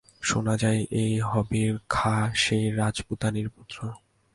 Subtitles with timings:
[0.21, 3.77] শোনা যায় এই হবির খাঁ সেই রাজপুতানীর পুত্র।